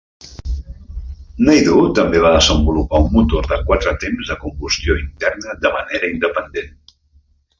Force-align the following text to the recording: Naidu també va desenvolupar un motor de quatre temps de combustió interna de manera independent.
Naidu 1.49 1.81
també 1.99 2.21
va 2.23 2.31
desenvolupar 2.35 3.01
un 3.05 3.11
motor 3.17 3.49
de 3.53 3.59
quatre 3.69 3.93
temps 4.05 4.31
de 4.33 4.39
combustió 4.47 4.97
interna 5.05 5.57
de 5.67 5.73
manera 5.79 6.13
independent. 6.17 6.75